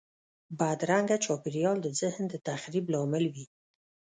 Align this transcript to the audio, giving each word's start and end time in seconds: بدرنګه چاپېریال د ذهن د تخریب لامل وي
بدرنګه 0.57 1.17
چاپېریال 1.25 1.77
د 1.83 1.87
ذهن 2.01 2.23
د 2.29 2.35
تخریب 2.47 2.85
لامل 2.93 3.25
وي 3.33 3.45